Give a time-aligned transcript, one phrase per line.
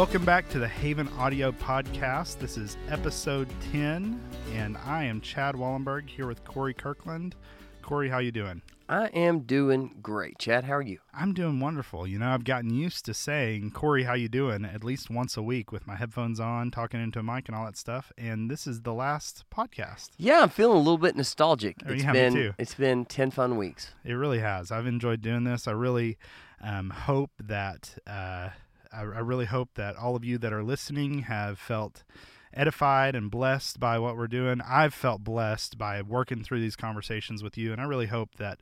[0.00, 2.38] Welcome back to the Haven Audio Podcast.
[2.38, 4.18] This is episode 10,
[4.54, 7.36] and I am Chad Wallenberg here with Corey Kirkland.
[7.82, 8.62] Corey, how you doing?
[8.88, 10.38] I am doing great.
[10.38, 11.00] Chad, how are you?
[11.12, 12.06] I'm doing wonderful.
[12.06, 14.64] You know, I've gotten used to saying, Corey, how you doing?
[14.64, 17.66] at least once a week with my headphones on, talking into a mic and all
[17.66, 18.10] that stuff.
[18.16, 20.12] And this is the last podcast.
[20.16, 21.76] Yeah, I'm feeling a little bit nostalgic.
[21.86, 22.54] Oh, It's yeah, me too.
[22.56, 23.90] it's been 10 fun weeks.
[24.02, 24.72] It really has.
[24.72, 25.68] I've enjoyed doing this.
[25.68, 26.16] I really
[26.62, 28.48] um, hope that uh,
[28.92, 32.04] I, I really hope that all of you that are listening have felt
[32.52, 34.60] edified and blessed by what we're doing.
[34.66, 38.60] I've felt blessed by working through these conversations with you, and I really hope that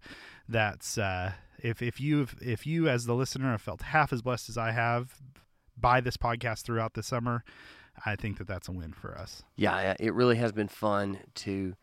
[0.49, 4.49] that's uh, if if you if you as the listener have felt half as blessed
[4.49, 5.15] as I have
[5.77, 7.45] by this podcast throughout the summer.
[8.07, 9.43] I think that that's a win for us.
[9.57, 11.75] Yeah, it really has been fun to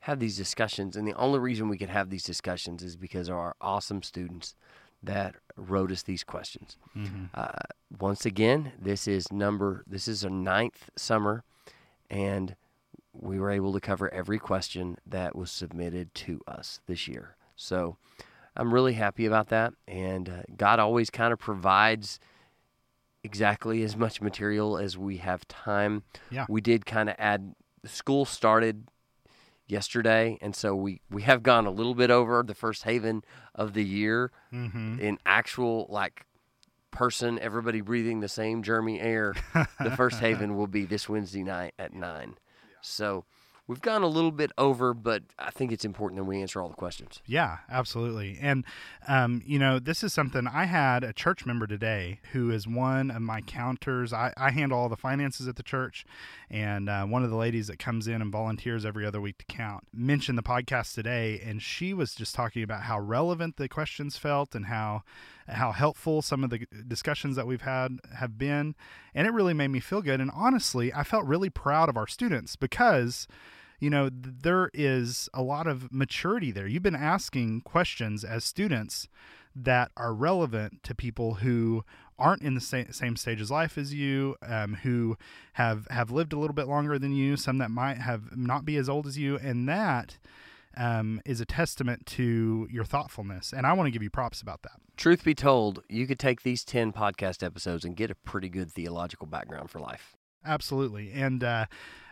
[0.00, 0.96] have these discussions.
[0.96, 4.54] And the only reason we could have these discussions is because of our awesome students
[5.02, 6.76] that wrote us these questions.
[7.34, 7.52] Uh,
[7.98, 11.42] once again, this is number, this is our ninth summer,
[12.10, 12.54] and
[13.12, 17.36] we were able to cover every question that was submitted to us this year.
[17.56, 17.96] So
[18.56, 19.72] I'm really happy about that.
[19.88, 22.20] And uh, God always kind of provides
[23.22, 26.02] exactly as much material as we have time.
[26.30, 26.46] Yeah.
[26.48, 27.54] We did kind of add,
[27.84, 28.84] school started
[29.70, 33.22] yesterday, and so we, we have gone a little bit over the first haven
[33.54, 34.98] of the year Mm-hmm.
[35.00, 36.26] in actual, like,
[36.90, 39.34] person, everybody breathing the same germy air.
[39.80, 42.34] the first haven will be this Wednesday night at 9.
[42.82, 43.24] So
[43.70, 46.68] we've gone a little bit over, but I think it's important that we answer all
[46.68, 47.22] the questions.
[47.24, 48.36] Yeah, absolutely.
[48.40, 48.64] And,
[49.06, 53.12] um, you know, this is something I had a church member today who is one
[53.12, 54.12] of my counters.
[54.12, 56.04] I, I handle all the finances at the church.
[56.50, 59.44] And uh, one of the ladies that comes in and volunteers every other week to
[59.44, 61.40] count mentioned the podcast today.
[61.44, 65.04] And she was just talking about how relevant the questions felt and how,
[65.46, 68.74] how helpful some of the discussions that we've had have been.
[69.14, 70.20] And it really made me feel good.
[70.20, 73.28] And honestly, I felt really proud of our students because
[73.80, 76.66] you know, th- there is a lot of maturity there.
[76.66, 79.08] You've been asking questions as students
[79.56, 81.84] that are relevant to people who
[82.18, 85.16] aren't in the same, same stage of life as you, um, who
[85.54, 88.76] have have lived a little bit longer than you, some that might have not be
[88.76, 90.18] as old as you, and that
[90.76, 93.52] um, is a testament to your thoughtfulness.
[93.52, 94.72] And I want to give you props about that.
[94.96, 98.70] Truth be told, you could take these 10 podcast episodes and get a pretty good
[98.70, 100.16] theological background for life.
[100.44, 101.66] Absolutely, and uh,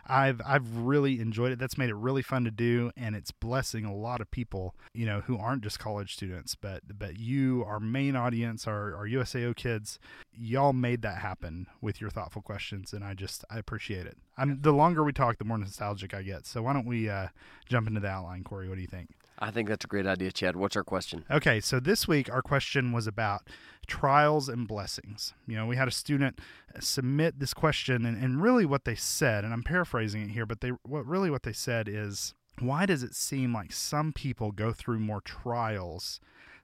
[0.09, 1.59] I've I've really enjoyed it.
[1.59, 5.05] That's made it really fun to do, and it's blessing a lot of people, you
[5.05, 9.55] know, who aren't just college students, but but you, our main audience, our our USAO
[9.55, 9.99] kids,
[10.33, 14.17] y'all made that happen with your thoughtful questions, and I just I appreciate it.
[14.37, 16.45] I'm the longer we talk, the more nostalgic I get.
[16.45, 17.27] So why don't we uh,
[17.67, 18.67] jump into the outline, Corey?
[18.67, 19.09] What do you think?
[19.39, 20.57] I think that's a great idea, Chad.
[20.57, 21.23] What's our question?
[21.31, 23.47] Okay, so this week our question was about
[23.87, 25.33] trials and blessings.
[25.47, 26.39] You know, we had a student
[26.79, 30.59] submit this question, and, and really what they said, and I'm paraphrasing it here, but
[30.59, 34.73] they what really what they said is, why does it seem like some people go
[34.73, 36.19] through more trials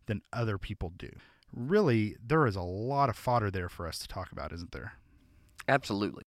[0.08, 1.12] than other people do?
[1.54, 4.94] Really, there is a lot of fodder there for us to talk about, isn't there?
[5.70, 6.24] Absolutely.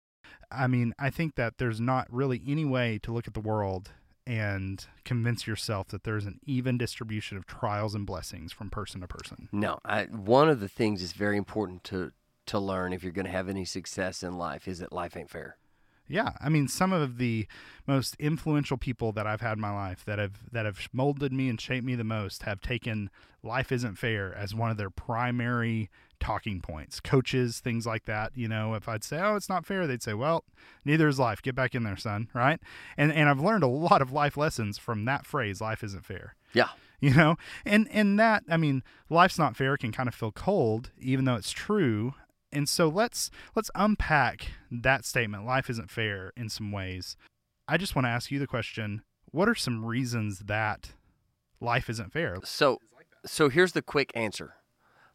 [0.51, 3.91] I mean, I think that there's not really any way to look at the world
[4.29, 9.07] and convince yourself that there's an even distribution of trials and blessings from person to
[9.09, 9.49] person.
[9.53, 12.13] No, I, one of the things that's very important to,
[12.47, 15.31] to learn if you're going to have any success in life is that life ain't
[15.31, 15.57] fair.
[16.09, 17.47] Yeah, I mean, some of the
[17.87, 21.49] most influential people that I've had in my life that have that have molded me
[21.49, 23.11] and shaped me the most have taken
[23.43, 26.99] "life isn't fair" as one of their primary talking points.
[26.99, 28.33] Coaches, things like that.
[28.35, 30.45] You know, if I'd say, "Oh, it's not fair," they'd say, "Well,
[30.85, 31.43] neither is life.
[31.43, 32.59] Get back in there, son." Right?
[32.97, 36.35] And and I've learned a lot of life lessons from that phrase, "Life isn't fair."
[36.55, 36.69] Yeah.
[37.01, 40.91] you know and and that i mean life's not fair can kind of feel cold
[40.99, 42.15] even though it's true
[42.53, 47.17] and so let's let's unpack that statement life isn't fair in some ways
[47.67, 50.93] i just want to ask you the question what are some reasons that
[51.61, 52.79] life isn't fair So,
[53.27, 54.55] so here's the quick answer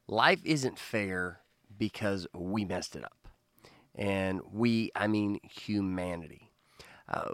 [0.08, 1.40] life isn't fair
[1.78, 3.28] because we messed it up.
[3.96, 6.52] And we, I mean, humanity.
[7.08, 7.34] Uh,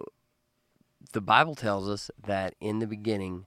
[1.13, 3.45] the Bible tells us that in the beginning,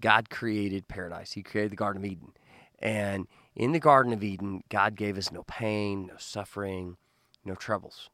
[0.00, 1.32] God created paradise.
[1.32, 2.32] He created the Garden of Eden.
[2.78, 3.26] And
[3.56, 6.98] in the Garden of Eden, God gave us no pain, no suffering,
[7.44, 8.10] no troubles.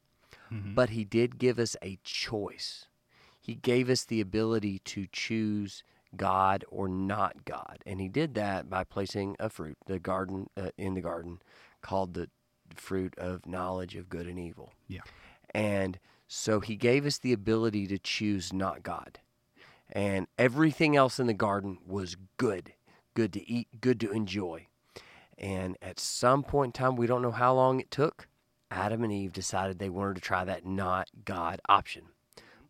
[0.75, 2.87] But He did give us a choice.
[3.41, 5.83] He gave us the ability to choose
[6.17, 7.79] God or not God.
[7.85, 11.41] And He did that by placing a fruit, the garden, uh, in the garden,
[11.81, 12.29] called the
[12.75, 14.73] fruit of knowledge of good and evil.
[14.89, 15.01] Yeah.
[15.55, 15.99] And
[16.29, 19.19] so He gave us the ability to choose not God.
[19.91, 22.75] And everything else in the garden was good,
[23.15, 24.69] good to eat, good to enjoy.
[25.39, 28.29] And at some point in time, we don't know how long it took.
[28.71, 32.05] Adam and Eve decided they wanted to try that not God option.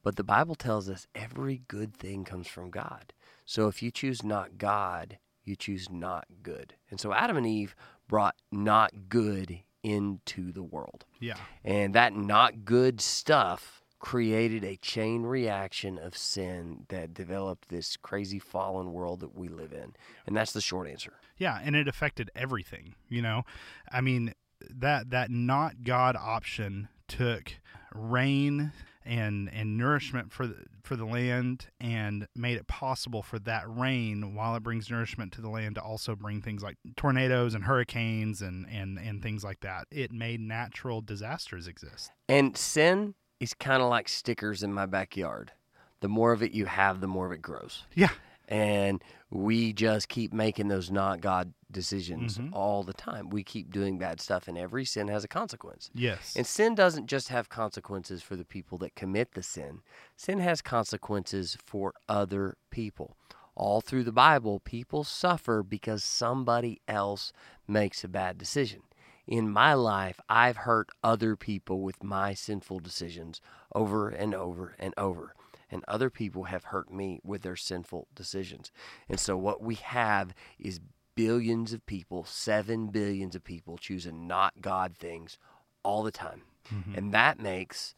[0.03, 3.12] But the Bible tells us every good thing comes from God.
[3.44, 6.75] So if you choose not God, you choose not good.
[6.91, 7.76] And so Adam and Eve
[8.09, 11.05] brought not good into the world.
[11.20, 11.37] Yeah.
[11.65, 18.41] And that not good stuff created a chain reaction of sin that developed this crazy
[18.41, 19.95] fallen world that we live in.
[20.27, 21.15] And that's the short answer.
[21.39, 23.45] Yeah, and it affected everything, you know.
[23.91, 24.35] I mean,
[24.69, 27.55] that that not God option took
[27.95, 28.73] rain
[29.05, 34.35] and and nourishment for the, for the land and made it possible for that rain
[34.35, 38.43] while it brings nourishment to the land to also bring things like tornadoes and hurricanes
[38.43, 43.83] and and and things like that it made natural disasters exist And sin is kind
[43.83, 45.53] of like stickers in my backyard.
[46.00, 47.85] The more of it you have, the more of it grows.
[47.94, 48.11] yeah
[48.49, 52.50] And we just keep making those not God decisions Mhm.
[52.53, 53.31] all the time.
[53.31, 55.91] We keep doing bad stuff, and every sin has a consequence.
[55.94, 59.81] yes And sin doesn't just have consequences for the people that commit the sin,
[60.17, 63.17] sin has consequences for other people.
[63.55, 67.33] All through the Bible, people suffer because somebody else
[67.67, 68.83] makes a bad decision.
[69.32, 73.40] In my life, I've hurt other people with my sinful decisions
[73.75, 75.34] over and over and over.
[75.70, 78.70] And other people have hurt me with their sinful decisions.
[79.08, 80.81] And so, what we have is
[81.14, 85.38] billions of people, seven billions of people choosing not God things
[85.82, 86.43] all the time.
[86.67, 86.99] Mhm.
[86.99, 87.94] And that makes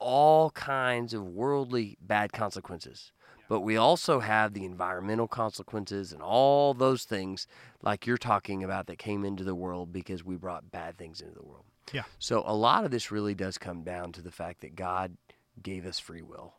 [0.00, 3.12] all kinds of worldly bad consequences.
[3.48, 7.46] But we also have the environmental consequences and all those things,
[7.82, 11.34] like you're talking about, that came into the world because we brought bad things into
[11.34, 11.64] the world.
[11.92, 12.02] Yeah.
[12.18, 15.16] So a lot of this really does come down to the fact that God
[15.62, 16.54] gave us free will.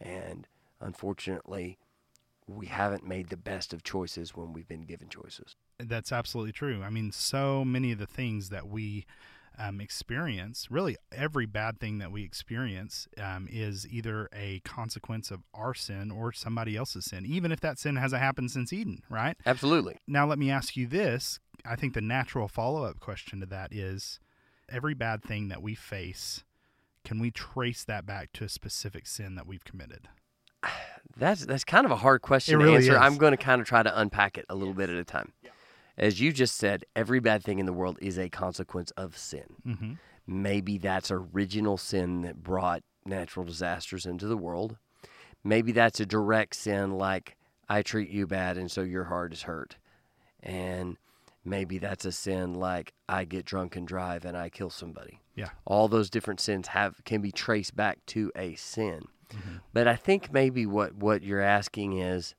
[0.00, 0.48] And
[0.80, 1.78] unfortunately,
[2.48, 5.54] we haven't made the best of choices when we've been given choices.
[5.78, 6.82] That's absolutely true.
[6.82, 9.06] I mean, so many of the things that we
[9.58, 15.40] um, experience, really every bad thing that we experience, um, is either a consequence of
[15.54, 19.36] our sin or somebody else's sin, even if that sin hasn't happened since Eden, right?
[19.46, 19.96] Absolutely.
[20.06, 21.40] Now, let me ask you this.
[21.64, 24.18] I think the natural follow up question to that is
[24.68, 26.44] every bad thing that we face,
[27.04, 30.08] can we trace that back to a specific sin that we've committed?
[31.16, 32.92] That's that's kind of a hard question It to really answer.
[32.92, 32.98] is.
[32.98, 35.32] I'm going to kind of try to unpack it a little bit at a time.
[35.96, 39.56] As you just said, every bad thing in the world is a consequence of sin.
[39.66, 39.92] Mm-hmm.
[40.26, 44.76] Maybe that's original sin that brought natural disasters into the world.
[45.44, 47.36] Maybe that's a direct sin like
[47.68, 49.76] I treat you bad and so your heart is hurt.
[50.42, 50.96] And
[51.44, 55.20] maybe that's a sin like I get drunk and drive and I kill somebody.
[55.34, 55.50] Yeah.
[55.64, 59.02] All those different sins have can be traced back to a sin.
[59.30, 59.60] Mhm.
[59.72, 62.34] But I think maybe what, what you're asking is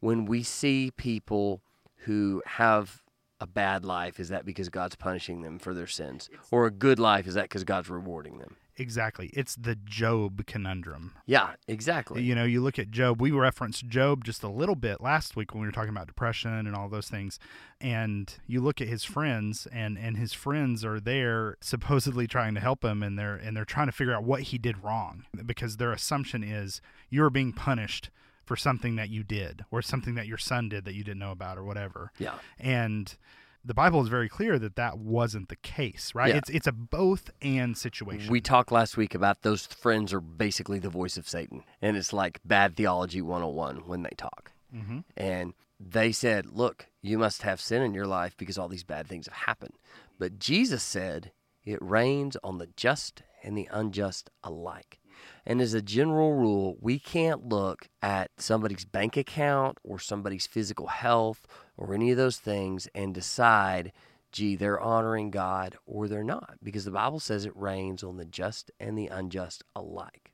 [0.00, 1.60] when we see people
[2.00, 3.02] who have
[3.40, 6.28] a bad life, is that because God's punishing them for their sins?
[6.50, 8.56] Or a good life, is that because God's rewarding them?
[8.76, 9.30] Exactly.
[9.34, 11.12] It's the Job conundrum.
[11.26, 12.22] Yeah, exactly.
[12.22, 13.20] You know, you look at Job.
[13.20, 16.66] We referenced Job just a little bit last week when we were talking about depression
[16.66, 17.38] and all those things.
[17.78, 22.60] And you look at his friends, and and his friends are there supposedly trying to
[22.60, 25.76] help him, and they're and they're trying to figure out what he did wrong because
[25.76, 26.80] their assumption is
[27.10, 28.08] you're being punished
[28.50, 31.30] for something that you did or something that your son did that you didn't know
[31.30, 32.10] about or whatever.
[32.18, 32.34] Yeah.
[32.58, 33.16] And
[33.64, 36.30] the Bible is very clear that that wasn't the case, right?
[36.30, 36.38] Yeah.
[36.38, 38.28] It's it's a both and situation.
[38.28, 41.62] We talked last week about those friends are basically the voice of Satan.
[41.80, 44.50] And it's like bad theology 101 when they talk.
[44.74, 44.98] mm-hmm.
[45.16, 49.06] And they said, Look, you must have sin in your life because all these bad
[49.06, 49.74] things have happened.
[50.18, 51.30] But Jesus said,
[51.64, 54.98] It rains on the just and the unjust alike.
[55.46, 60.88] And as a general rule, we can't look at somebody's bank account or somebody's physical
[60.88, 63.92] health or any of those things and decide,
[64.32, 66.58] gee, they're honoring God or they're not.
[66.62, 70.32] Because the Bible says it rains on the just and the unjust alike.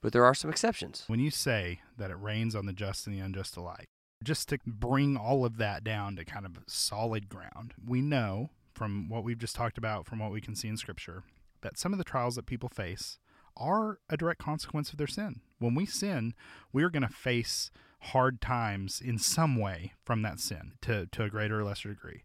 [0.00, 1.04] But there are some exceptions.
[1.06, 3.88] When you say that it rains on the just and the unjust alike,
[4.22, 9.08] just to bring all of that down to kind of solid ground, we know from
[9.08, 11.24] what we've just talked about, from what we can see in Scripture,
[11.62, 13.18] that some of the trials that people face
[13.58, 15.40] are a direct consequence of their sin.
[15.58, 16.34] When we sin,
[16.72, 21.30] we're going to face hard times in some way from that sin to, to a
[21.30, 22.22] greater or lesser degree.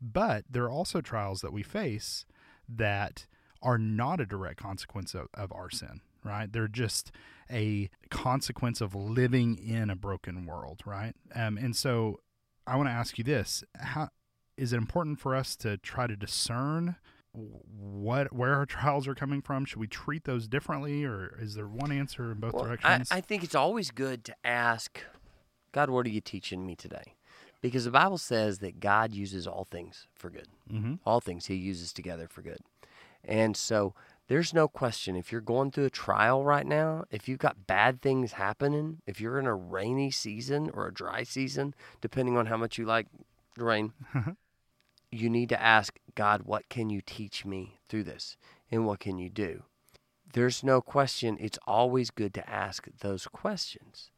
[0.00, 2.24] But there are also trials that we face
[2.68, 3.26] that
[3.62, 6.50] are not a direct consequence of, of our sin, right?
[6.50, 7.12] They're just
[7.50, 11.14] a consequence of living in a broken world, right?
[11.34, 12.20] Um, and so
[12.66, 14.08] I want to ask you this how
[14.56, 16.96] is it important for us to try to discern
[17.32, 21.68] what where our trials are coming from should we treat those differently or is there
[21.68, 25.00] one answer in both Well, I, directions I think it's always good to ask
[25.72, 27.14] God, what are you teaching me today?
[27.60, 30.48] Because the Bible says that God uses all things for good.
[30.68, 30.94] mm-hmm.
[31.06, 32.58] All things He uses together for good.
[33.22, 33.94] And so
[34.26, 38.00] there's no question if you're going through a trial right now, if you've got bad
[38.02, 42.56] things happening, if you're in a rainy season or a dry season, depending on how
[42.56, 43.06] much you like
[43.56, 43.92] the rain,
[45.12, 48.36] you need to ask God, what can you teach me through this?
[48.70, 49.64] And what can you do?
[50.32, 54.10] There's no question, it's always good to ask those questions.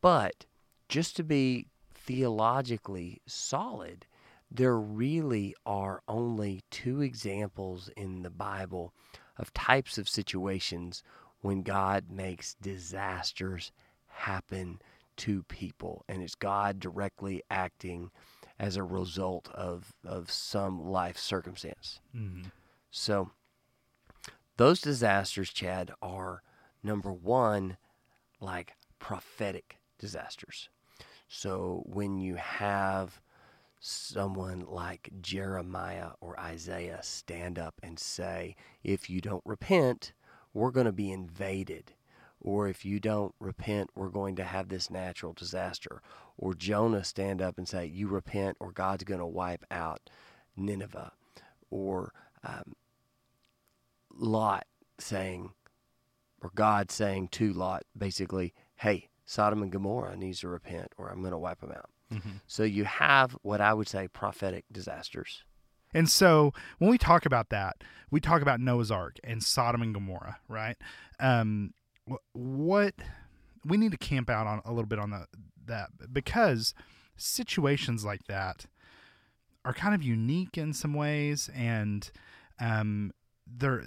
[0.00, 0.46] But
[0.88, 4.06] just to be theologically solid,
[4.50, 8.94] there really are only two examples in the Bible
[9.36, 11.02] of types of situations
[11.40, 13.72] when God makes disasters
[14.06, 14.80] happen
[15.16, 16.04] to people.
[16.08, 18.10] And it's God directly acting
[18.58, 22.00] as a result of, of some life circumstance.
[22.16, 22.48] Mm-hmm.
[22.90, 23.30] So,
[24.56, 26.42] those disasters, Chad, are
[26.82, 27.76] number one,
[28.40, 30.68] like prophetic disasters.
[31.28, 33.20] So, when you have
[33.80, 40.12] someone like Jeremiah or Isaiah stand up and say, if you don't repent,
[40.54, 41.92] we're going to be invaded.
[42.44, 46.02] Or if you don't repent, we're going to have this natural disaster.
[46.36, 50.10] Or Jonah stand up and say, you repent, or God's going to wipe out
[50.54, 51.12] Nineveh.
[51.70, 52.12] Or
[52.44, 52.74] um,
[54.12, 54.66] Lot
[54.98, 55.52] saying,
[56.42, 61.20] or God saying to Lot, basically, hey, Sodom and Gomorrah needs to repent, or I'm
[61.20, 61.88] going to wipe them out.
[62.12, 62.36] Mm-hmm.
[62.46, 65.42] So you have what I would say prophetic disasters.
[65.94, 67.76] And so when we talk about that,
[68.10, 70.76] we talk about Noah's Ark and Sodom and Gomorrah, right?
[71.18, 71.72] Um,
[72.32, 72.94] what
[73.64, 75.26] we need to camp out on a little bit on the,
[75.66, 76.74] that because
[77.16, 78.66] situations like that
[79.64, 82.10] are kind of unique in some ways, and
[82.60, 83.12] um,
[83.46, 83.84] there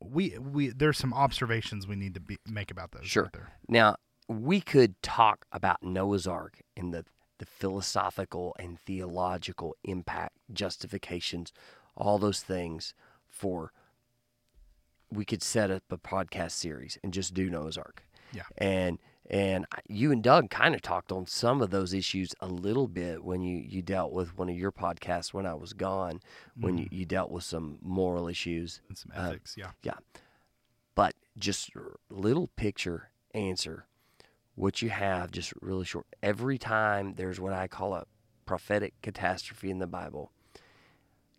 [0.00, 3.06] we we there's some observations we need to be, make about those.
[3.06, 3.30] Sure.
[3.32, 3.52] There.
[3.68, 3.96] Now
[4.28, 7.04] we could talk about Noah's Ark and the
[7.38, 11.52] the philosophical and theological impact, justifications,
[11.94, 12.94] all those things
[13.28, 13.72] for
[15.10, 18.02] we could set up a podcast series and just do Noah's Ark.
[18.32, 18.42] Yeah.
[18.58, 18.98] And
[19.28, 23.24] and you and Doug kind of talked on some of those issues a little bit
[23.24, 26.20] when you, you dealt with one of your podcasts when I was gone,
[26.56, 26.92] when you, Mhm.
[26.92, 28.80] you dealt with some moral issues.
[28.88, 29.72] And some Uh, ethics, yeah.
[29.82, 29.96] Yeah.
[30.94, 31.70] But just
[32.08, 33.86] little picture answer
[34.54, 36.06] what you have, just really short.
[36.22, 38.06] Every time there's what I call a
[38.44, 40.30] prophetic catastrophe in the Bible,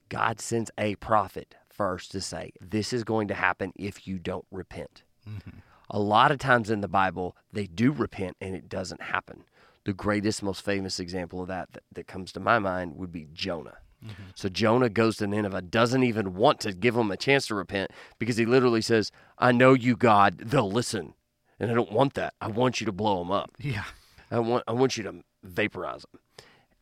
[0.10, 4.46] God sends a prophet first to say, This is going to happen if you don't
[4.52, 5.04] repent.
[5.28, 5.60] Mm-hmm.
[5.90, 9.44] A lot of times in the Bible, they do repent and it doesn't happen.
[9.86, 13.28] The greatest, most famous example of that that, that comes to my mind would be
[13.32, 13.78] Jonah.
[14.04, 14.24] Mm-hmm.
[14.36, 17.92] So Jonah goes to Nineveh, doesn't even want to give them a chance to repent
[18.20, 21.14] because he literally says, I know you, God, they'll listen.
[21.60, 22.34] And I don't want that.
[22.42, 23.52] I want you to blow them up.
[23.60, 23.86] Yeah.
[24.30, 26.22] I want, I want you to vaporize them.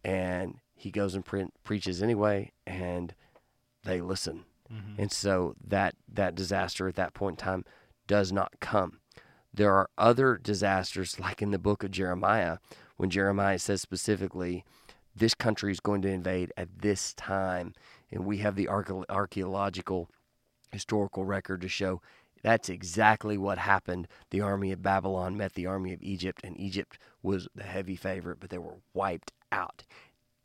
[0.04, 3.14] And he goes and pre- preaches anyway, and
[3.84, 4.46] they listen.
[4.72, 5.02] Mm-hmm.
[5.02, 7.66] And so that that disaster at that point in time
[8.08, 9.00] does not come.
[9.54, 12.58] There are other disasters, like in the book of Jeremiah,
[12.98, 14.64] when Jeremiah says specifically,
[15.16, 17.74] "This country is going to invade at this time,"
[18.12, 20.10] and we have the archaeological
[20.72, 22.02] historical record to show
[22.46, 24.08] that's exactly what happened.
[24.30, 28.40] The army of Babylon met the army of Egypt, and Egypt was the heavy favorite,
[28.40, 29.84] but they were wiped out,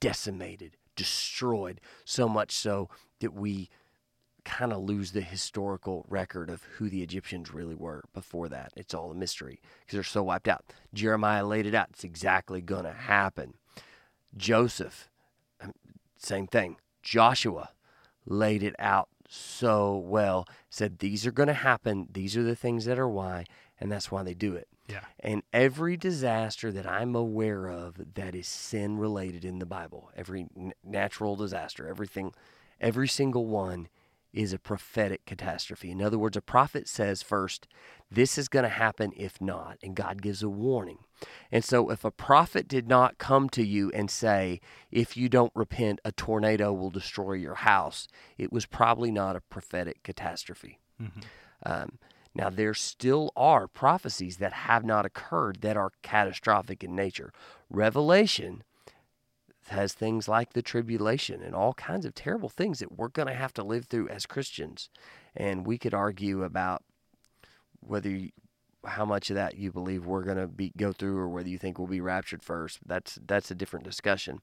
[0.00, 2.88] decimated, destroyed, so much so
[3.20, 3.68] that we
[4.44, 8.72] kind of lose the historical record of who the Egyptians really were before that.
[8.76, 10.64] It's all a mystery because they're so wiped out.
[10.92, 11.88] Jeremiah laid it out.
[11.90, 13.54] It's exactly going to happen.
[14.36, 15.08] Joseph,
[15.60, 15.72] um,
[16.16, 16.76] same thing.
[17.02, 17.70] Joshua
[18.26, 20.46] laid it out so well.
[20.68, 22.08] Said these are going to happen.
[22.12, 23.46] These are the things that are why,
[23.78, 24.68] and that's why they do it.
[24.88, 25.04] Yeah.
[25.20, 30.48] And every disaster that I'm aware of that is sin related in the Bible, every
[30.56, 32.34] n- natural disaster, everything,
[32.80, 33.88] every single one
[34.32, 35.90] is a prophetic catastrophe.
[35.90, 37.66] In other words, a prophet says first,
[38.10, 40.98] this is going to happen if not, and God gives a warning.
[41.52, 44.60] And so, if a prophet did not come to you and say,
[44.90, 48.08] if you don't repent, a tornado will destroy your house,
[48.38, 50.78] it was probably not a prophetic catastrophe.
[51.00, 51.20] Mm-hmm.
[51.64, 51.98] Um,
[52.34, 57.32] now, there still are prophecies that have not occurred that are catastrophic in nature.
[57.68, 58.62] Revelation
[59.70, 63.34] has things like the tribulation and all kinds of terrible things that we're going to
[63.34, 64.90] have to live through as Christians.
[65.36, 66.82] And we could argue about
[67.80, 68.30] whether you,
[68.84, 71.58] how much of that you believe we're going to be go through or whether you
[71.58, 72.80] think we'll be raptured first.
[72.84, 74.40] That's that's a different discussion.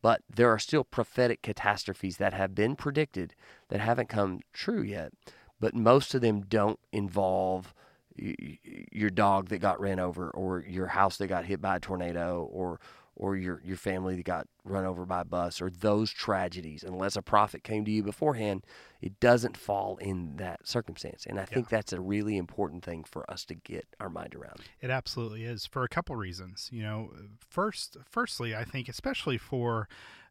[0.00, 3.34] But there are still prophetic catastrophes that have been predicted
[3.68, 5.12] that haven't come true yet.
[5.60, 7.74] But most of them don't involve
[8.16, 12.48] your dog that got ran over or your house that got hit by a tornado
[12.52, 12.80] or
[13.16, 17.16] or your your family that got run over by a bus or those tragedies unless
[17.16, 18.64] a prophet came to you beforehand
[19.00, 23.28] it doesn't fall in that circumstance and i think that's a really important thing for
[23.30, 26.68] us to get our mind around It absolutely is for a couple reasons.
[26.72, 27.10] You know,
[27.48, 29.88] first, firstly, I think especially for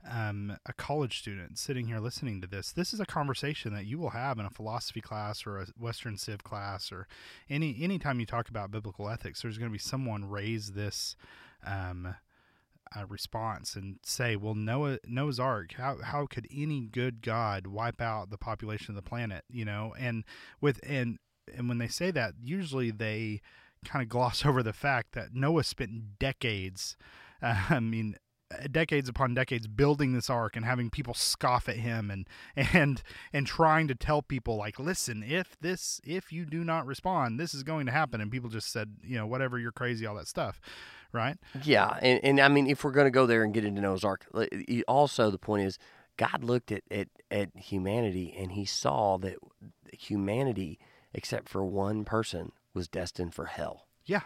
[0.09, 3.97] um, a college student sitting here listening to this, this is a conversation that you
[3.97, 7.07] will have in a philosophy class or a Western Civ class or
[7.49, 9.41] any anytime you talk about biblical ethics.
[9.41, 11.15] There's going to be someone raise this.
[11.65, 12.15] Um,
[13.07, 15.73] response and say, "Well, Noah Noah's Ark.
[15.73, 19.43] How how could any good God wipe out the population of the planet?
[19.49, 20.23] You know?" And
[20.61, 21.19] with and
[21.53, 23.41] and when they say that, usually they
[23.85, 26.95] kind of gloss over the fact that Noah spent decades.
[27.41, 28.15] Uh, I mean,
[28.71, 33.47] decades upon decades building this ark and having people scoff at him and and and
[33.47, 37.63] trying to tell people like listen if this if you do not respond this is
[37.63, 40.59] going to happen and people just said you know whatever you're crazy all that stuff
[41.13, 41.37] right?
[41.63, 44.03] Yeah and, and i mean if we're going to go there and get into noah's
[44.03, 44.25] ark
[44.87, 45.77] also the point is
[46.17, 49.37] god looked at, at at humanity and he saw that
[49.91, 50.79] humanity
[51.13, 53.87] except for one person was destined for hell.
[54.05, 54.21] Yeah.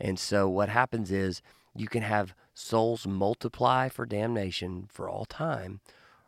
[0.00, 1.42] And so what happens is
[1.74, 5.80] you can have souls multiply for damnation for all time,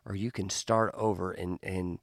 [0.07, 1.99] or you can start over and and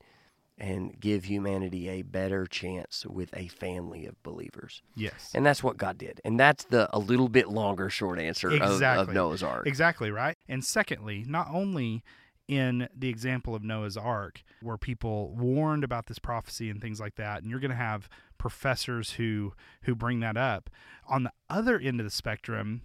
[0.62, 4.84] and give humanity a better chance with a family of believers.
[4.96, 5.32] Yes.
[5.34, 6.22] And that's what God did.
[6.24, 9.02] And that's the a little bit longer short answer exactly.
[9.02, 9.66] of, of Noah's Ark.
[9.66, 10.38] Exactly, right?
[10.48, 12.04] And secondly, not only
[12.48, 17.16] in the example of Noah's Ark, where people warned about this prophecy and things like
[17.16, 19.54] that, and you're going to have professors who
[19.84, 20.70] who bring that up.
[21.10, 22.82] On the other end of the spectrum,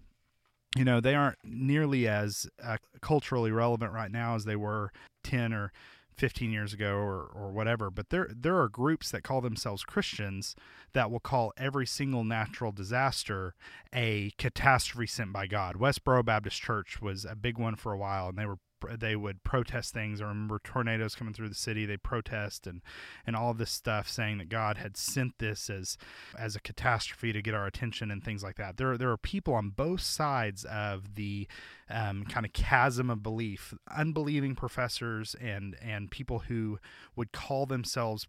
[0.74, 4.92] you know they aren't nearly as uh, culturally relevant right now as they were
[5.24, 5.72] 10 or
[6.16, 10.56] 15 years ago or, or whatever but there there are groups that call themselves Christians
[10.92, 13.54] that will call every single natural disaster
[13.94, 15.76] a catastrophe sent by God.
[15.76, 18.58] Westboro Baptist Church was a big one for a while and they were
[18.98, 20.20] they would protest things.
[20.20, 21.86] I remember tornadoes coming through the city.
[21.86, 22.82] They protest and
[23.26, 25.96] and all this stuff, saying that God had sent this as
[26.38, 28.76] as a catastrophe to get our attention and things like that.
[28.76, 31.46] There there are people on both sides of the
[31.88, 36.78] um, kind of chasm of belief, unbelieving professors and and people who
[37.14, 38.26] would call themselves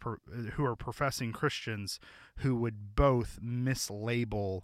[0.54, 2.00] who are professing Christians
[2.38, 4.62] who would both mislabel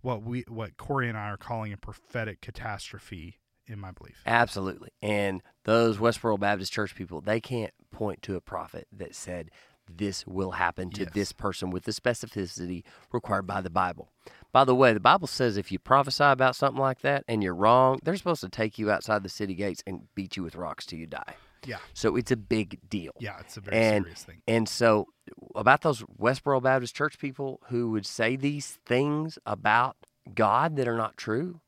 [0.00, 3.38] what we what Corey and I are calling a prophetic catastrophe
[3.70, 4.16] in my belief.
[4.26, 4.90] Absolutely.
[5.00, 9.50] And those Westboro Baptist Church people, they can't point to a prophet that said
[9.88, 11.10] this will happen to yes.
[11.14, 14.08] this person with the specificity required by the Bible.
[14.52, 17.54] By the way, the Bible says if you prophesy about something like that and you're
[17.54, 20.86] wrong, they're supposed to take you outside the city gates and beat you with rocks
[20.86, 21.34] till you die.
[21.66, 21.78] Yeah.
[21.92, 23.12] So it's a big deal.
[23.20, 24.42] Yeah, it's a very and, serious thing.
[24.48, 25.06] And so
[25.54, 29.96] about those Westboro Baptist Church people who would say these things about
[30.34, 31.60] God that are not true,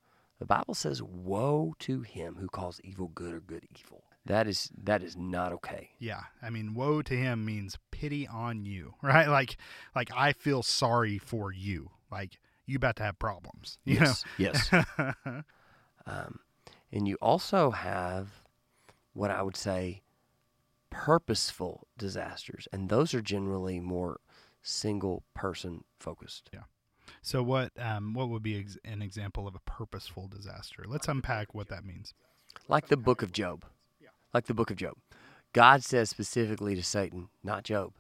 [0.43, 4.73] the Bible says, "Woe to him who calls evil good or good evil." That is
[4.77, 5.91] that is not okay.
[6.01, 9.29] Yeah, I mean, woe to him means pity on you, right?
[9.29, 9.57] Like,
[9.95, 11.93] like I feel sorry for you.
[12.11, 13.79] Like you about to have problems.
[13.85, 14.25] You yes.
[14.37, 14.45] Know?
[14.45, 14.73] Yes.
[16.07, 16.41] um,
[16.91, 18.43] and you also have
[19.13, 20.03] what I would say
[20.91, 24.19] purposeful disasters, and those are generally more
[24.61, 26.51] single person focused.
[26.53, 26.63] Yeah.
[27.23, 30.85] So what um, what would be ex- an example of a purposeful disaster?
[30.87, 32.15] Let's unpack what that means.
[32.69, 33.65] Like the book of Job.
[34.35, 34.95] Like the book of Job.
[35.53, 37.93] God says specifically to Satan, not Job.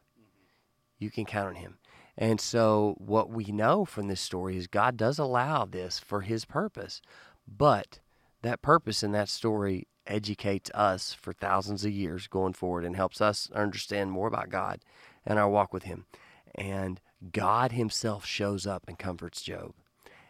[0.98, 1.78] You can count on him.
[2.16, 6.44] And so what we know from this story is God does allow this for his
[6.44, 7.00] purpose.
[7.46, 8.00] But
[8.42, 13.20] that purpose in that story educates us for thousands of years going forward and helps
[13.20, 14.80] us understand more about God
[15.24, 16.06] and our walk with him.
[16.54, 19.72] And God Himself shows up and comforts Job.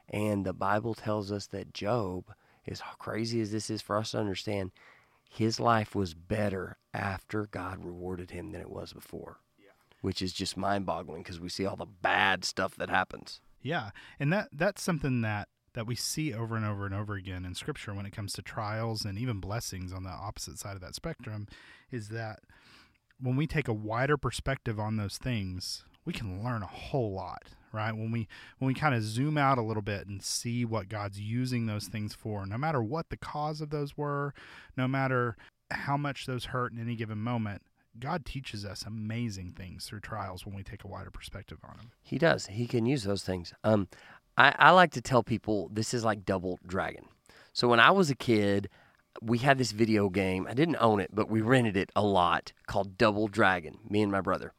[0.08, 2.34] And the Bible tells us that Job,
[2.66, 4.72] as crazy as this is for us to understand,
[5.32, 9.70] his life was better after God rewarded him than it was before, yeah.
[10.02, 13.40] which is just mind boggling because we see all the bad stuff that happens.
[13.62, 13.90] Yeah.
[14.20, 17.54] And that that's something that that we see over and over and over again in
[17.54, 20.94] scripture when it comes to trials and even blessings on the opposite side of that
[20.94, 21.48] spectrum
[21.90, 22.40] is that
[23.18, 27.44] when we take a wider perspective on those things we can learn a whole lot
[27.72, 27.92] right?
[27.92, 31.18] When we when we kind of zoom out a little bit and see what god's
[31.18, 34.34] using those things for no matter what the cause of those were
[34.76, 35.36] no matter
[35.70, 37.62] how much those hurt in any given moment
[37.98, 41.90] god teaches us amazing things through trials when we take a wider perspective on them
[42.02, 42.46] he does.
[42.46, 43.52] He can use those things.
[43.64, 43.88] Um
[44.36, 47.06] i, I like to tell people this is like double dragon.
[47.52, 48.68] So when i was a kid
[49.20, 50.46] we had this video game.
[50.48, 54.12] I didn't own it but we rented it a lot called double dragon me and
[54.12, 54.52] my brother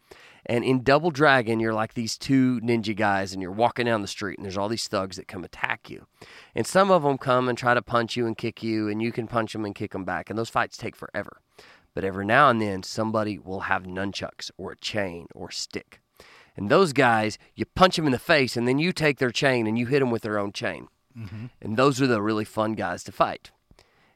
[0.46, 4.08] And in Double Dragon, you're like these two ninja guys, and you're walking down the
[4.08, 6.06] street, and there's all these thugs that come attack you.
[6.54, 9.12] And some of them come and try to punch you and kick you, and you
[9.12, 10.30] can punch them and kick them back.
[10.30, 11.40] And those fights take forever.
[11.94, 16.02] But every now and then, somebody will have nunchucks or a chain or a stick.
[16.58, 19.66] And those guys, you punch them in the face, and then you take their chain
[19.66, 20.88] and you hit them with their own chain.
[21.18, 21.46] Mm-hmm.
[21.62, 23.52] And those are the really fun guys to fight.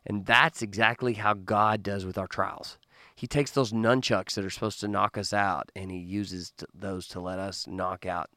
[0.05, 2.77] And that's exactly how God does with our trials.
[3.17, 6.67] He takes those nunchucks that are supposed to knock us out and he uses t-
[6.71, 8.29] those to let us knock out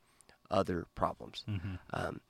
[0.50, 1.44] other problems.
[1.46, 1.74] Mm-hmm.
[1.92, 2.22] Um,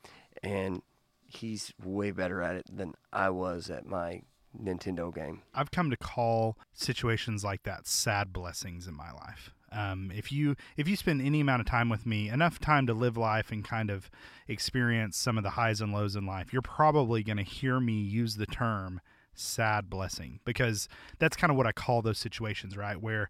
[0.43, 0.83] and
[1.29, 4.23] he's way better at it than I was at my
[4.61, 5.43] Nintendo game.
[5.55, 9.55] I've come to call situations like that sad blessings in my life.
[9.71, 12.95] Um, if you if you spend any amount of time with me, enough time to
[12.95, 14.11] live life and kind of
[14.49, 17.93] experience some of the highs and lows in life, you're probably going to hear me
[17.93, 19.01] use the term
[19.41, 23.01] sad blessing because that's kind of what I call those situations, right?
[23.01, 23.29] Where,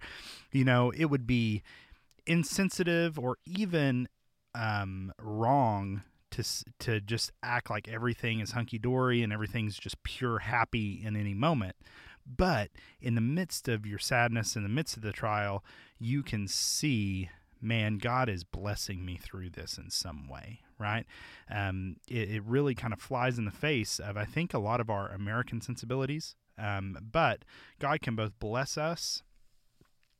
[0.52, 1.62] you know, it would be
[2.26, 4.08] insensitive or even
[4.54, 6.44] um, wrong to
[6.78, 11.34] to just act like everything is hunky dory and everything's just pure happy in any
[11.34, 11.76] moment.
[12.26, 12.70] But
[13.00, 15.64] in the midst of your sadness, in the midst of the trial,
[15.98, 21.06] you can see, man, God is blessing me through this in some way, right?
[21.50, 24.80] Um, it, it, really kind of flies in the face of, I think, a lot
[24.80, 26.36] of our American sensibilities.
[26.58, 27.44] Um, but
[27.78, 29.22] God can both bless us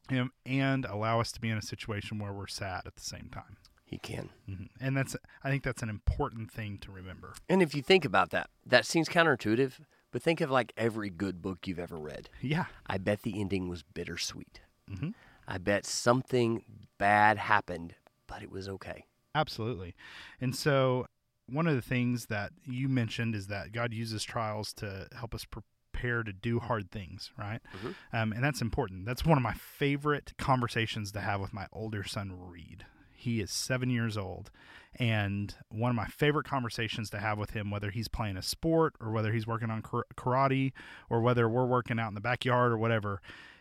[0.09, 3.29] and, and allow us to be in a situation where we're sad at the same
[3.33, 3.57] time.
[3.85, 4.31] He can.
[4.49, 4.65] Mm-hmm.
[4.81, 7.35] And that's, I think that's an important thing to remember.
[7.49, 9.73] And if you think about that, that seems counterintuitive,
[10.13, 12.29] but think of like every good book you've ever read.
[12.41, 12.67] Yeah.
[12.87, 14.61] I bet the ending was bittersweet.
[14.89, 15.11] Mm-hmm.
[15.51, 16.63] I bet something
[16.97, 17.97] bad happened,
[18.29, 19.05] but it was okay.
[19.35, 19.97] Absolutely.
[20.41, 21.07] And so,
[21.49, 25.45] one of the things that you mentioned is that God uses trials to help us
[25.45, 27.61] prepare to do hard things, right?
[27.77, 28.17] Mm-hmm.
[28.17, 29.07] Um, and that's important.
[29.07, 32.87] That's one of my favorite conversations to have with my older son, Reed.
[33.13, 34.53] He is seven years old.
[34.97, 38.95] And one of my favorite conversations to have with him, whether he's playing a sport
[39.01, 40.73] or whether he's working on karate
[41.09, 43.21] or whether we're working out in the backyard or whatever,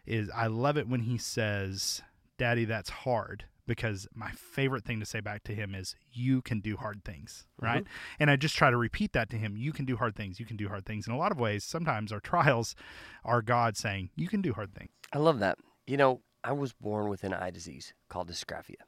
[0.10, 2.02] is I love it when he says,
[2.38, 3.46] Daddy, that's hard.
[3.68, 7.46] Because my favorite thing to say back to him is, You can do hard things,
[7.62, 7.84] right?
[7.84, 8.22] Mm-hmm.
[8.22, 9.56] And I just try to repeat that to him.
[9.56, 10.40] You can do hard things.
[10.40, 11.06] You can do hard things.
[11.06, 12.76] In a lot of ways, sometimes our trials
[13.24, 14.90] are God saying, You can do hard things.
[15.14, 15.60] I love that.
[15.86, 18.82] You know, I was born with an eye disease called dysgraphia.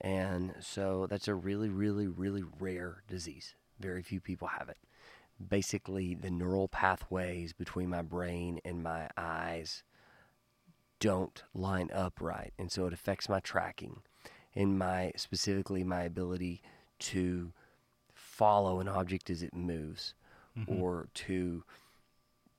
[0.00, 3.54] And so that's a really, really, really rare disease.
[3.78, 4.78] Very few people have it.
[5.48, 9.84] Basically, the neural pathways between my brain and my eyes
[11.02, 12.52] don't line up right.
[12.58, 14.02] And so it affects my tracking
[14.54, 16.62] and my, specifically, my ability
[17.00, 17.52] to
[18.14, 20.14] follow an object as it moves
[20.56, 20.80] mm-hmm.
[20.80, 21.64] or to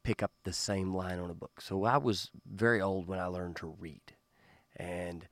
[0.04, 1.62] pick up the same line on a book.
[1.62, 4.14] So I was very old when I learned to read.
[4.76, 5.26] And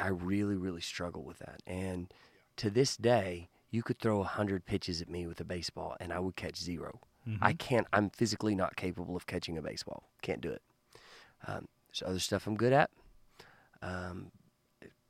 [0.00, 1.62] I really, really struggle with that.
[1.64, 2.12] And
[2.56, 6.12] to this day, you could throw a hundred pitches at me with a baseball, and
[6.12, 7.36] I would catch 0 mm-hmm.
[7.44, 7.86] I can't.
[7.92, 10.04] I'm physically not capable of catching a baseball.
[10.22, 10.62] Can't do it.
[11.46, 11.68] Um,
[12.00, 12.90] there's other stuff I'm good at.
[13.82, 14.32] Um,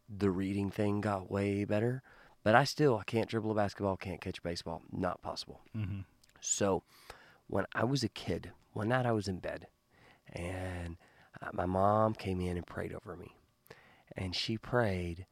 [0.08, 2.02] the reading thing got way better,
[2.42, 4.82] but I still I can't dribble a basketball, can't catch a baseball.
[4.92, 5.60] Not possible.
[5.76, 6.00] Mm-hmm.
[6.40, 6.82] So,
[7.46, 9.66] when I was a kid, one night I was in bed,
[10.32, 10.96] and
[11.42, 13.34] uh, my mom came in and prayed over me
[14.18, 15.26] and she prayed,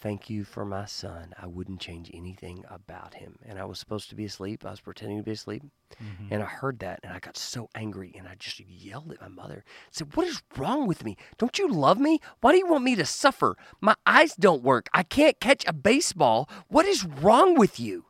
[0.00, 1.34] Thank you for my son.
[1.38, 3.38] I wouldn't change anything about him.
[3.44, 4.64] And I was supposed to be asleep.
[4.64, 5.62] I was pretending to be asleep.
[6.02, 6.32] Mm-hmm.
[6.32, 9.28] And I heard that and I got so angry and I just yelled at my
[9.28, 9.62] mother.
[9.66, 11.18] I said, What is wrong with me?
[11.36, 12.18] Don't you love me?
[12.40, 13.56] Why do you want me to suffer?
[13.82, 14.88] My eyes don't work.
[14.94, 16.48] I can't catch a baseball.
[16.68, 18.06] What is wrong with you?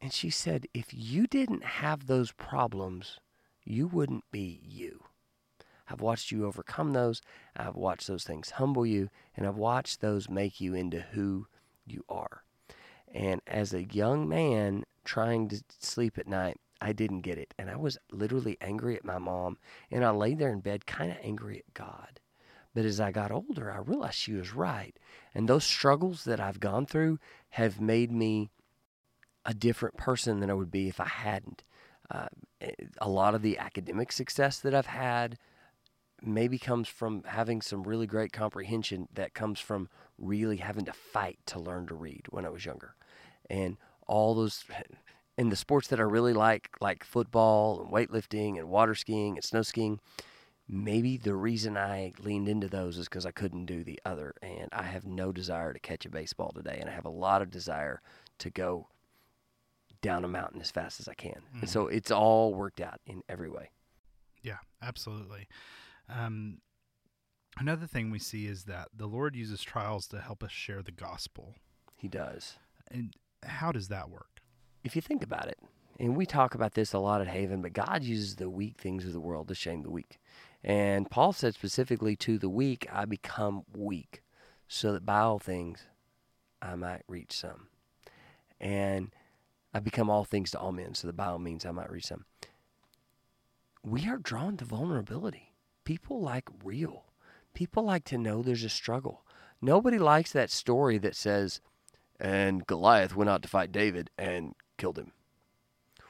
[0.00, 3.20] And she said, If you didn't have those problems,
[3.64, 5.04] you wouldn't be you.
[5.88, 7.22] I've watched you overcome those.
[7.56, 11.46] I've watched those things humble you, and I've watched those make you into who
[11.86, 12.42] you are.
[13.12, 17.54] And as a young man trying to sleep at night, I didn't get it.
[17.58, 19.58] And I was literally angry at my mom.
[19.90, 22.20] And I lay there in bed, kind of angry at God.
[22.74, 24.98] But as I got older, I realized she was right.
[25.34, 27.18] And those struggles that I've gone through
[27.50, 28.50] have made me
[29.46, 31.62] a different person than I would be if I hadn't.
[32.10, 32.28] Uh,
[32.98, 35.38] a lot of the academic success that I've had,
[36.22, 41.38] maybe comes from having some really great comprehension that comes from really having to fight
[41.46, 42.94] to learn to read when I was younger.
[43.50, 43.76] And
[44.06, 44.64] all those
[45.38, 49.44] in the sports that I really like, like football and weightlifting and water skiing and
[49.44, 50.00] snow skiing,
[50.68, 54.34] maybe the reason I leaned into those is because I couldn't do the other.
[54.42, 56.78] And I have no desire to catch a baseball today.
[56.80, 58.00] And I have a lot of desire
[58.38, 58.88] to go
[60.00, 61.32] down a mountain as fast as I can.
[61.32, 61.60] Mm-hmm.
[61.60, 63.70] And so it's all worked out in every way.
[64.42, 65.48] Yeah, absolutely.
[66.08, 66.58] Um,
[67.58, 70.92] Another thing we see is that the Lord uses trials to help us share the
[70.92, 71.54] gospel.
[71.96, 72.58] He does.
[72.90, 73.14] And
[73.44, 74.40] how does that work?
[74.84, 75.58] If you think about it,
[75.98, 79.06] and we talk about this a lot at Haven, but God uses the weak things
[79.06, 80.18] of the world to shame the weak.
[80.62, 84.22] And Paul said specifically to the weak, I become weak,
[84.68, 85.86] so that by all things
[86.60, 87.68] I might reach some.
[88.60, 89.14] And
[89.72, 92.06] I become all things to all men, so that by all means I might reach
[92.06, 92.26] some.
[93.82, 95.45] We are drawn to vulnerability.
[95.86, 97.04] People like real.
[97.54, 99.24] People like to know there's a struggle.
[99.62, 101.60] Nobody likes that story that says,
[102.18, 105.12] and Goliath went out to fight David and killed him.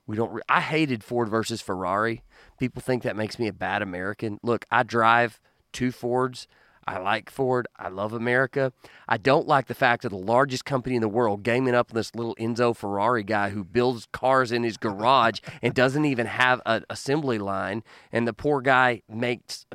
[0.07, 0.33] We don't.
[0.33, 2.23] Re- I hated Ford versus Ferrari.
[2.59, 4.39] People think that makes me a bad American.
[4.43, 5.41] Look, I drive
[5.73, 6.49] two Fords.
[6.87, 7.67] I like Ford.
[7.77, 8.73] I love America.
[9.09, 12.15] I don't like the fact that the largest company in the world gaming up this
[12.15, 16.85] little Enzo Ferrari guy who builds cars in his garage and doesn't even have an
[16.89, 17.83] assembly line.
[18.13, 19.67] And the poor guy makes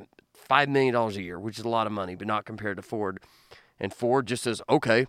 [0.50, 3.20] $5 million a year, which is a lot of money, but not compared to Ford.
[3.80, 5.08] And Ford just says, okay,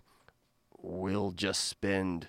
[0.81, 2.27] we'll just spend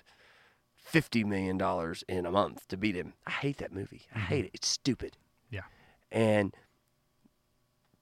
[0.91, 1.59] $50 million
[2.07, 3.13] in a month to beat him.
[3.27, 4.03] I hate that movie.
[4.13, 4.45] I hate mm-hmm.
[4.45, 4.51] it.
[4.53, 5.17] It's stupid.
[5.49, 5.63] Yeah.
[6.11, 6.55] And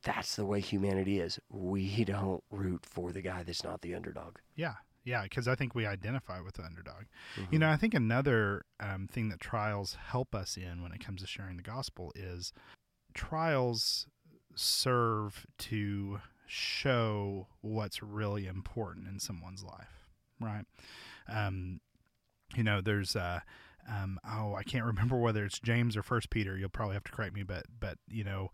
[0.03, 1.39] that's the way humanity is.
[1.49, 4.37] We don't root for the guy that's not the underdog.
[4.55, 7.05] Yeah, yeah, because I think we identify with the underdog.
[7.51, 11.21] You know, I think another um, thing that trials help us in when it comes
[11.21, 12.53] to sharing the gospel is
[13.13, 14.07] trials
[14.55, 20.65] serve to show what's really important in someone's life, right?
[21.27, 21.81] Um,
[22.55, 23.39] you know, there's uh,
[23.89, 26.57] um, oh, I can't remember whether it's James or First Peter.
[26.57, 28.51] You'll probably have to correct me, but but you know,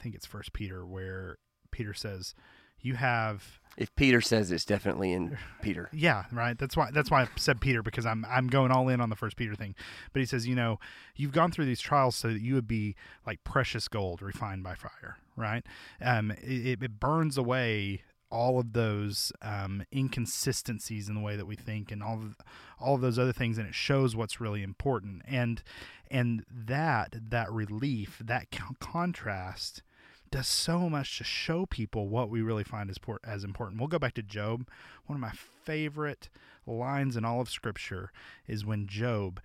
[0.00, 1.36] I think it's First Peter where
[1.70, 2.34] Peter says,
[2.80, 5.88] "You have." If Peter says it's definitely in Peter.
[5.92, 6.58] Yeah, right.
[6.58, 9.16] That's why that's why I said Peter because I'm I'm going all in on the
[9.16, 9.74] first Peter thing.
[10.12, 10.78] But he says, you know,
[11.16, 14.74] you've gone through these trials so that you would be like precious gold refined by
[14.74, 15.64] fire, right?
[16.00, 21.56] Um, it, it burns away all of those um, inconsistencies in the way that we
[21.56, 22.36] think and all of,
[22.78, 25.62] all of those other things and it shows what's really important and
[26.10, 29.82] and that that relief that co- contrast
[30.30, 33.80] does so much to show people what we really find as, as important.
[33.80, 34.68] We'll go back to Job.
[35.06, 35.32] One of my
[35.64, 36.28] favorite
[36.66, 38.12] lines in all of Scripture
[38.46, 39.40] is when Job,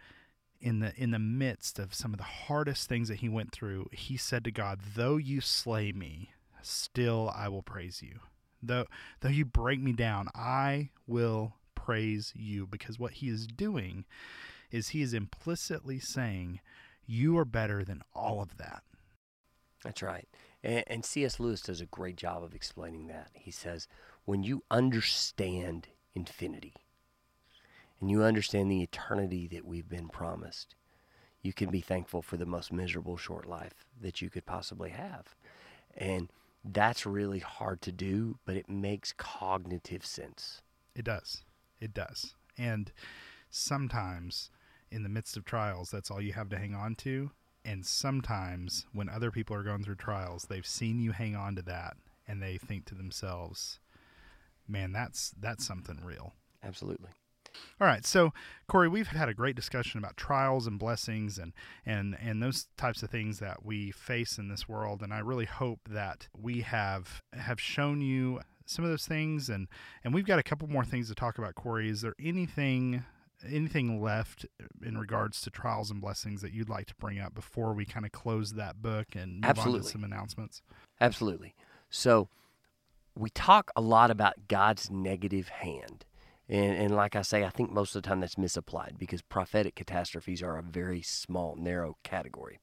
[0.61, 3.89] in the in the midst of some of the hardest things that he went through,
[3.91, 8.19] he said to God, "Though you slay me, still I will praise you.
[8.61, 8.85] Though
[9.21, 14.05] though you break me down, I will praise you." Because what he is doing
[14.71, 16.59] is he is implicitly saying,
[17.05, 18.83] "You are better than all of that."
[19.83, 20.27] That's right.
[20.65, 21.39] And, and C.S.
[21.39, 23.29] Lewis does a great job of explaining that.
[23.33, 23.87] He says,
[24.25, 26.73] when you understand infinity
[28.01, 30.75] and you understand the eternity that we've been promised,
[31.43, 35.35] you can be thankful for the most miserable short life that you could possibly have.
[35.95, 36.29] And
[36.63, 40.63] that's really hard to do, but it makes cognitive sense.
[40.95, 41.43] It does.
[41.79, 42.33] It does.
[42.57, 42.91] And
[43.51, 44.49] sometimes
[44.89, 47.29] in the midst of trials, that's all you have to hang on to.
[47.65, 51.61] And sometimes when other people are going through trials, they've seen you hang on to
[51.63, 51.97] that
[52.27, 53.79] and they think to themselves,
[54.67, 56.33] man, that's that's something real.
[56.63, 57.09] Absolutely.
[57.79, 58.33] All right, so
[58.67, 61.53] Corey, we've had a great discussion about trials and blessings and
[61.85, 65.45] and and those types of things that we face in this world, and I really
[65.45, 69.67] hope that we have have shown you some of those things, and
[70.03, 71.55] and we've got a couple more things to talk about.
[71.55, 73.05] Corey, is there anything
[73.49, 74.45] anything left
[74.83, 78.05] in regards to trials and blessings that you'd like to bring up before we kind
[78.05, 79.81] of close that book and move on Absolutely.
[79.81, 80.61] to some announcements?
[80.99, 81.55] Absolutely.
[81.89, 82.29] So
[83.15, 86.05] we talk a lot about God's negative hand.
[86.47, 89.75] And, and like I say, I think most of the time that's misapplied because prophetic
[89.75, 92.59] catastrophes are a very small, narrow category.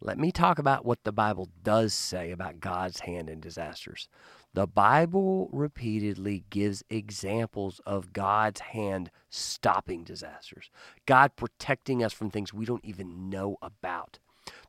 [0.00, 4.08] Let me talk about what the Bible does say about God's hand in disasters.
[4.52, 10.70] The Bible repeatedly gives examples of God's hand stopping disasters,
[11.06, 14.18] God protecting us from things we don't even know about.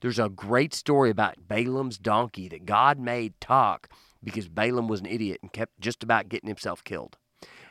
[0.01, 3.89] There's a great story about Balaam's donkey that God made talk
[4.23, 7.17] because Balaam was an idiot and kept just about getting himself killed.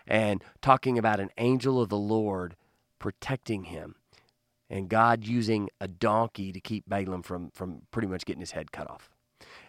[0.07, 2.55] And talking about an angel of the Lord
[2.99, 3.97] protecting him
[4.69, 8.73] and God using a donkey to keep Balaam from, from pretty much getting his head
[8.73, 9.11] cut off.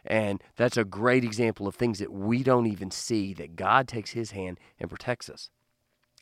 [0.06, 4.12] And that's a great example of things that we don't even see that God takes
[4.12, 5.50] his hand and protects us.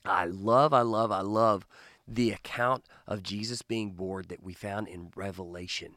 [0.03, 1.65] I love, I love, I love
[2.07, 5.95] the account of Jesus being bored that we found in Revelation.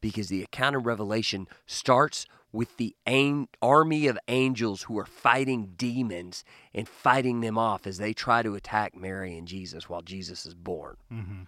[0.00, 5.74] Because the account of Revelation starts with the an- army of angels who are fighting
[5.76, 10.46] demons and fighting them off as they try to attack Mary and Jesus while Jesus
[10.46, 10.96] is born.
[11.12, 11.42] Mm-hmm.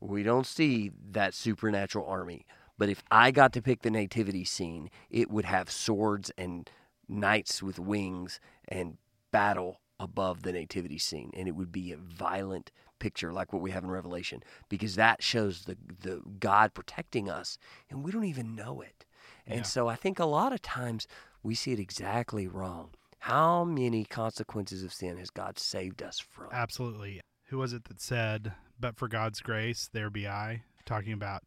[0.00, 2.46] We don't see that supernatural army.
[2.78, 6.70] But if I got to pick the nativity scene, it would have swords and
[7.08, 8.98] knights with wings and
[9.30, 13.70] battle above the nativity scene and it would be a violent picture like what we
[13.70, 17.56] have in revelation because that shows the the god protecting us
[17.88, 19.06] and we don't even know it
[19.46, 19.62] and Yeah.
[19.62, 21.06] so i think a lot of times
[21.42, 26.48] we see it exactly wrong how many consequences of sin has god saved us from
[26.52, 27.20] Absolutely.
[27.46, 31.44] Who was it that said, "But for God's grace, there be I," talking about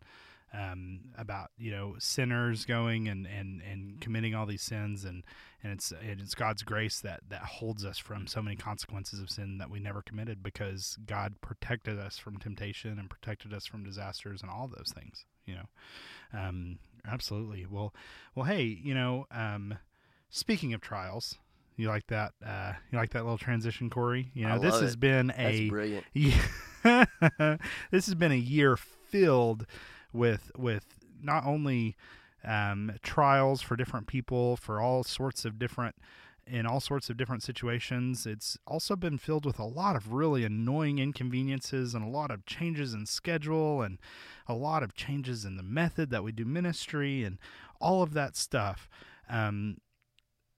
[0.54, 5.24] um, about you know sinners going and, and, and committing all these sins, and,
[5.64, 9.30] and it's and it's God's grace that that holds us from so many consequences of
[9.30, 13.84] sin that we never committed because God protected us from temptation and protected us from
[13.84, 15.26] disasters and all those things.
[15.46, 17.66] You know, um, absolutely.
[17.70, 17.94] Well,
[18.36, 19.78] well, hey, you know, um,
[20.30, 21.38] speaking of trials.
[21.80, 22.34] You like that?
[22.46, 24.32] Uh, you like that little transition, Corey?
[24.34, 25.00] You know, I this has it.
[25.00, 26.46] been that's a brilliant yeah.
[27.90, 29.66] this has been a year filled
[30.12, 30.86] with with
[31.24, 31.96] not only
[32.44, 35.96] um, trials for different people for all sorts of different
[36.46, 38.26] in all sorts of different situations.
[38.26, 42.46] It's also been filled with a lot of really annoying inconveniences and a lot of
[42.46, 44.00] changes in schedule and
[44.48, 47.38] a lot of changes in the method that we do ministry and
[47.80, 48.90] all of that stuff.
[49.30, 49.78] Um,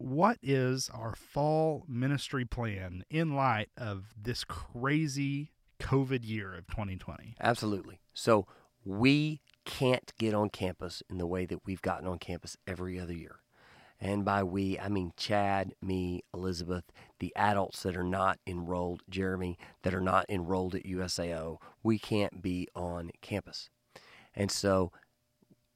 [0.01, 7.35] what is our fall ministry plan in light of this crazy COVID year of 2020?
[7.39, 7.99] Absolutely.
[8.13, 8.47] So
[8.83, 13.13] we can't get on campus in the way that we've gotten on campus every other
[13.13, 13.37] year.
[13.99, 16.85] And by we, I mean Chad, me, Elizabeth,
[17.19, 21.57] the adults that are not enrolled, Jeremy, that are not enrolled at USAO.
[21.83, 23.69] We can't be on campus.
[24.33, 24.91] And so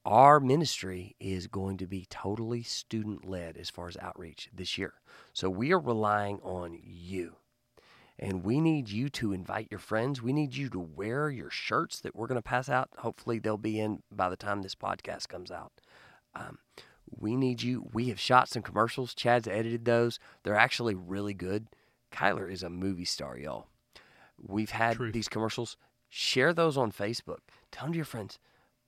[0.06, 4.94] our ministry is going to be totally student led as far as outreach this year.
[5.32, 7.36] So we are relying on you.
[8.18, 10.22] And we need you to invite your friends.
[10.22, 12.88] We need you to wear your shirts that we're going to pass out.
[12.98, 15.72] Hopefully, they'll be in by the time this podcast comes out.
[16.34, 16.58] Um,
[17.10, 17.90] we need you.
[17.92, 19.14] We have shot some commercials.
[19.14, 20.18] Chad's edited those.
[20.44, 21.66] They're actually really good.
[22.10, 23.66] Kyler is a movie star, y'all.
[24.38, 25.12] We've had Truth.
[25.12, 25.76] these commercials.
[26.08, 27.40] Share those on Facebook.
[27.70, 28.38] Tell them to your friends.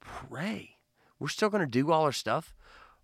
[0.00, 0.77] Pray.
[1.18, 2.54] We're still going to do all our stuff.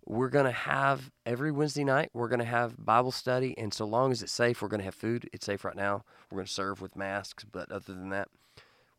[0.05, 3.57] We're going to have every Wednesday night, we're going to have Bible study.
[3.57, 5.27] And so long as it's safe, we're going to have food.
[5.33, 6.03] It's safe right now.
[6.29, 7.43] We're going to serve with masks.
[7.43, 8.27] But other than that,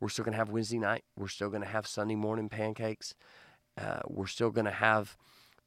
[0.01, 1.05] we're still going to have Wednesday night.
[1.17, 3.15] We're still going to have Sunday morning pancakes.
[3.79, 5.17] Uh, we're still going to have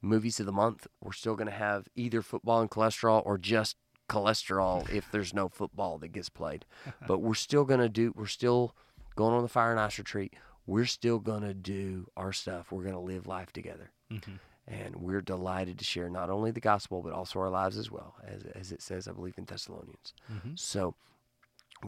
[0.02, 0.86] movies of the month.
[1.02, 3.76] We're still going to have either football and cholesterol or just
[4.08, 6.66] cholesterol if there's no football that gets played.
[7.06, 8.74] but we're still going to do, we're still
[9.16, 10.34] going on the fire and ice retreat.
[10.66, 12.70] We're still going to do our stuff.
[12.70, 13.90] We're going to live life together.
[14.12, 14.32] Mm-hmm.
[14.66, 18.14] And we're delighted to share not only the gospel, but also our lives as well,
[18.24, 20.14] as, as it says, I believe, in Thessalonians.
[20.32, 20.52] Mm-hmm.
[20.54, 20.94] So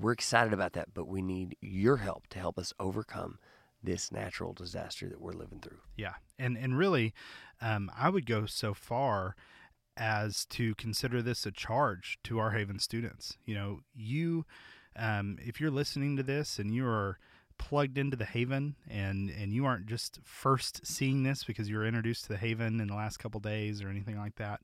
[0.01, 3.39] we're excited about that, but we need your help to help us overcome
[3.83, 5.79] this natural disaster that we're living through.
[5.97, 7.15] Yeah, and and really,
[7.61, 9.35] um, I would go so far
[9.97, 13.37] as to consider this a charge to our Haven students.
[13.45, 14.47] You know, you,
[14.97, 17.19] um, if you're listening to this and you are
[17.69, 21.87] plugged into the Haven and and you aren't just first seeing this because you were
[21.87, 24.61] introduced to the Haven in the last couple days or anything like that.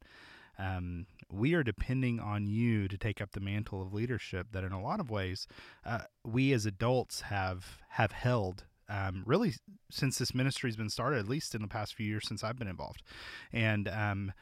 [0.58, 4.72] Um, we are depending on you to take up the mantle of leadership that, in
[4.72, 5.46] a lot of ways,
[5.86, 9.54] uh, we as adults have have held um, really
[9.90, 12.66] since this ministry's been started, at least in the past few years since I've been
[12.66, 13.04] involved.
[13.52, 14.32] And um,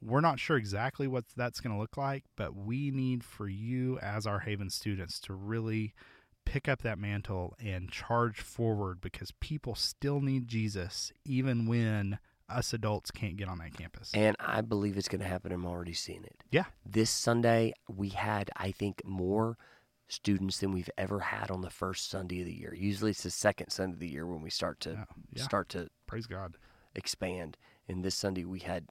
[0.00, 4.00] we're not sure exactly what that's going to look like, but we need for you
[4.00, 5.94] as our Haven students to really
[6.50, 12.72] pick up that mantle and charge forward because people still need Jesus even when us
[12.72, 14.10] adults can't get on that campus.
[14.12, 15.52] And I believe it's going to happen.
[15.52, 16.42] I'm already seeing it.
[16.50, 16.64] Yeah.
[16.84, 19.56] This Sunday, we had, I think, more
[20.08, 22.74] students than we've ever had on the first Sunday of the year.
[22.74, 25.44] Usually it's the second Sunday of the year when we start to Oh, yeah.
[25.44, 26.56] start to Praise God.
[26.96, 27.56] expand.
[27.86, 28.88] And this Sunday we had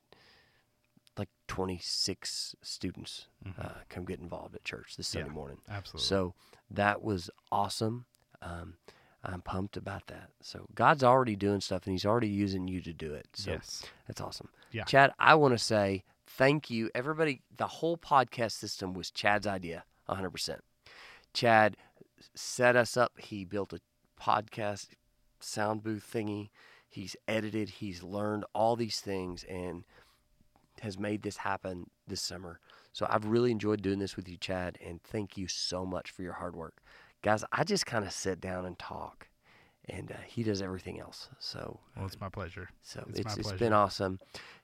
[1.17, 3.60] like 26 students Mhm.
[3.60, 5.34] uh, come get involved at church this Sunday Yeah.
[5.34, 5.58] morning.
[5.67, 6.08] Absolutely.
[6.08, 6.34] So
[6.71, 8.05] that was awesome.
[8.41, 8.75] Um,
[9.23, 10.29] I'm pumped about that.
[10.41, 13.27] So God's already doing stuff, and He's already using you to do it.
[13.34, 13.84] So yes.
[14.08, 14.49] that's awesome.
[14.71, 14.84] Yeah.
[14.84, 16.89] Chad, I want to say thank you.
[16.95, 20.59] Everybody, the whole podcast system was Chad's idea, 100%.
[21.34, 21.76] Chad
[22.36, 23.13] set us up.
[23.20, 23.80] He built a
[24.22, 24.89] podcast
[25.39, 26.49] sound booth thingy.
[26.88, 29.84] He's edited, he's learned all these things, and
[30.82, 32.59] has made this happen this summer.
[32.91, 36.23] So I've really enjoyed doing this with you, Chad, and thank you so much for
[36.23, 36.81] your hard work.
[37.21, 39.27] Guys, I just kind of sit down and talk,
[39.87, 41.29] and uh, he does everything else.
[41.39, 42.69] So Well, it's my pleasure.
[42.81, 44.19] so It's it's it's been awesome.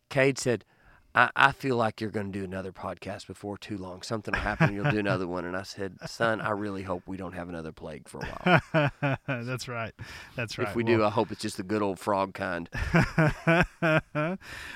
[0.10, 0.66] Cade said,
[1.16, 4.02] I, I feel like you're going to do another podcast before too long.
[4.02, 4.76] Something will happen.
[4.76, 5.46] You'll do another one.
[5.46, 9.18] And I said, son, I really hope we don't have another plague for a while.
[9.28, 9.94] That's right.
[10.36, 10.68] That's right.
[10.68, 12.70] If we Well- do, I hope it's just the good old frog kind.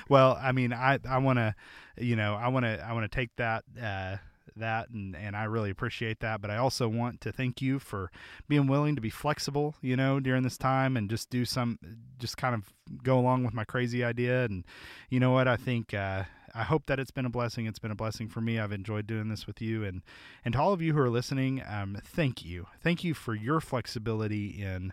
[0.08, 1.54] well, I mean, I I want to,
[1.98, 4.16] you know, I want to I want to take that uh,
[4.56, 6.40] that and and I really appreciate that.
[6.40, 8.10] But I also want to thank you for
[8.48, 11.78] being willing to be flexible, you know, during this time and just do some,
[12.18, 12.72] just kind of
[13.02, 14.44] go along with my crazy idea.
[14.44, 14.64] And
[15.08, 15.48] you know what?
[15.48, 15.94] I think.
[15.94, 17.66] Uh, I hope that it's been a blessing.
[17.66, 18.58] It's been a blessing for me.
[18.58, 20.02] I've enjoyed doing this with you, and
[20.44, 23.60] and to all of you who are listening, um, thank you, thank you for your
[23.60, 24.92] flexibility in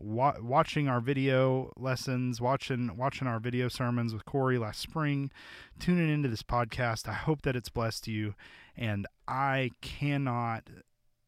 [0.00, 5.30] wa- watching our video lessons, watching watching our video sermons with Corey last spring,
[5.78, 7.08] tuning into this podcast.
[7.08, 8.34] I hope that it's blessed you,
[8.78, 10.70] and I cannot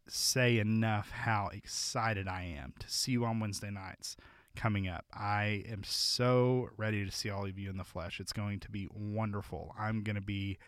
[0.09, 4.17] say enough how excited I am to see you on Wednesday nights
[4.57, 5.05] coming up.
[5.13, 8.21] I am so ready to see all of you in the flesh.
[8.21, 9.75] It's going to be wonderful.
[9.79, 10.59] I'm going to be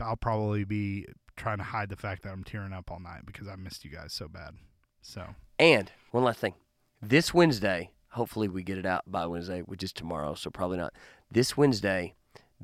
[0.00, 1.06] I'll probably be
[1.36, 3.90] trying to hide the fact that I'm tearing up all night because I missed you
[3.90, 4.54] guys so bad.
[5.02, 6.54] So, And one last thing.
[7.00, 10.92] This Wednesday, hopefully we get it out by Wednesday, which is tomorrow, so probably not.
[11.30, 12.14] This Wednesday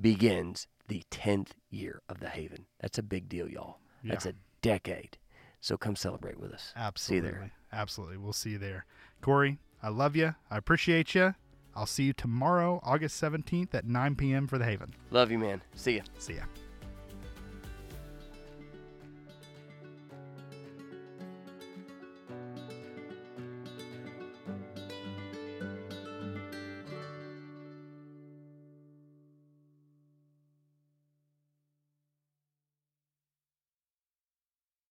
[0.01, 2.67] begins the 10th year of the Haven.
[2.81, 3.79] That's a big deal, y'all.
[4.03, 5.17] That's a decade.
[5.61, 6.73] So come celebrate with us.
[6.77, 7.31] Absolutely.
[7.31, 7.51] See you there.
[7.73, 8.17] Absolutely.
[8.19, 8.85] We'll see you there.
[9.23, 10.35] Corey, I love you.
[10.51, 11.35] I appreciate you.
[11.75, 14.47] I'll see you tomorrow, August 17th at 9 p.m.
[14.47, 14.95] for the Haven.
[15.11, 15.63] Love you, man.
[15.75, 16.03] See ya.
[16.19, 16.43] See ya.